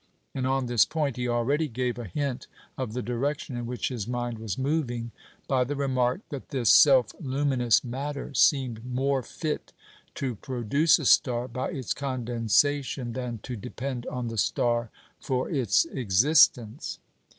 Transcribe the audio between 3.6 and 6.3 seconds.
which his mind was moving by the remark